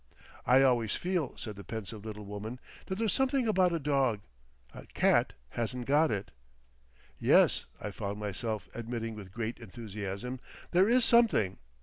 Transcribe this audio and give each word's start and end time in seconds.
"I 0.47 0.63
always 0.63 0.95
feel," 0.95 1.37
said 1.37 1.55
the 1.57 1.63
pensive 1.63 2.03
little 2.03 2.25
woman, 2.25 2.59
"that 2.87 2.97
there's 2.97 3.13
something 3.13 3.47
about 3.47 3.71
a 3.71 3.77
dog—A 3.77 4.87
cat 4.95 5.33
hasn't 5.49 5.85
got 5.85 6.09
it." 6.09 6.31
"Yes," 7.19 7.67
I 7.79 7.91
found 7.91 8.17
myself 8.17 8.67
admitting 8.73 9.13
with 9.13 9.31
great 9.31 9.59
enthusiasm, 9.59 10.39
"there 10.71 10.89
is 10.89 11.05
something. 11.05 11.59